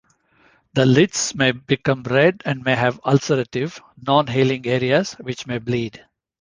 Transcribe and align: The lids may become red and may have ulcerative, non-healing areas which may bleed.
The 0.73 0.83
lids 0.87 1.35
may 1.35 1.51
become 1.51 2.01
red 2.01 2.41
and 2.43 2.63
may 2.63 2.73
have 2.75 2.99
ulcerative, 3.03 3.79
non-healing 4.01 4.65
areas 4.65 5.13
which 5.19 5.45
may 5.45 5.59
bleed. 5.59 6.03